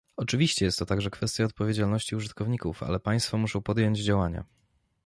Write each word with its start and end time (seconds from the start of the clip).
Oczywiście 0.17 0.65
jest 0.65 0.79
to 0.79 0.85
także 0.85 1.09
kwestia 1.09 1.43
odpowiedzialności 1.43 2.15
użytkowników, 2.15 2.83
ale 2.83 2.99
państwa 2.99 3.37
muszą 3.37 3.61
podjąć 3.61 3.99
działania 3.99 4.43